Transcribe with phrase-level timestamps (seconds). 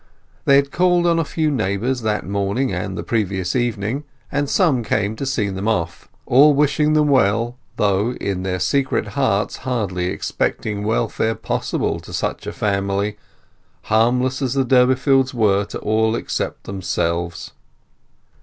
[0.45, 4.83] They had called on a few neighbours that morning and the previous evening, and some
[4.83, 10.05] came to see them off, all wishing them well, though, in their secret hearts, hardly
[10.07, 13.15] expecting welfare possible to such a family,
[13.83, 17.51] harmless as the Durbeyfields were to all except themselves.